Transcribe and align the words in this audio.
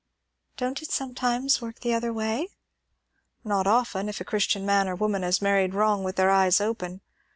'""Don't 0.57 0.81
it 0.81 0.89
sometimes 0.91 1.61
work 1.61 1.81
the 1.81 1.93
other 1.93 2.11
way?" 2.11 2.47
"Not 3.43 3.67
often, 3.67 4.09
if 4.09 4.19
a 4.19 4.23
Christian 4.25 4.65
man 4.65 4.89
or 4.89 4.95
woman 4.95 5.21
has 5.21 5.43
married 5.43 5.75
wrong 5.75 6.03
with 6.03 6.15
their 6.15 6.31
eyes 6.31 6.59
open. 6.59 7.01